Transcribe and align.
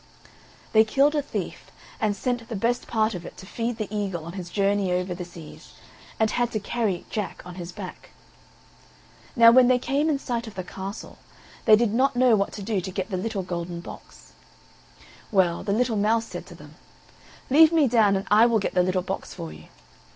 They 0.73 0.83
killed 0.83 1.13
a 1.13 1.21
thief, 1.21 1.69
and 1.99 2.15
sent 2.15 2.49
the 2.49 2.55
best 2.55 2.87
part 2.87 3.13
of 3.13 3.23
it 3.23 3.37
to 3.37 3.45
feed 3.45 3.77
the 3.77 3.87
eagle 3.95 4.25
on 4.25 4.33
his 4.33 4.49
journey 4.49 4.91
over 4.91 5.13
the 5.13 5.23
seas, 5.23 5.73
and 6.19 6.31
had 6.31 6.49
to 6.53 6.59
carry 6.59 7.05
Jack 7.11 7.43
on 7.45 7.53
his 7.53 7.71
back. 7.71 8.09
Now 9.35 9.51
when 9.51 9.67
they 9.67 9.77
came 9.77 10.09
in 10.09 10.17
sight 10.17 10.47
of 10.47 10.55
the 10.55 10.63
castle, 10.63 11.19
they 11.65 11.75
did 11.75 11.93
not 11.93 12.15
know 12.15 12.35
what 12.35 12.51
to 12.53 12.63
do 12.63 12.81
to 12.81 12.89
get 12.89 13.11
the 13.11 13.15
little 13.15 13.43
golden 13.43 13.79
box. 13.79 14.33
Well, 15.31 15.61
the 15.61 15.71
little 15.71 15.97
mouse 15.97 16.25
said 16.25 16.47
to 16.47 16.55
them: 16.55 16.77
"Leave 17.51 17.71
me 17.71 17.87
down, 17.87 18.15
and 18.15 18.25
I 18.31 18.47
will 18.47 18.57
get 18.57 18.73
the 18.73 18.81
little 18.81 19.03
box 19.03 19.35
for 19.35 19.53
you." 19.53 19.65